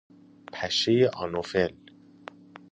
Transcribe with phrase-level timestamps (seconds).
[0.53, 1.73] پشه آنوفل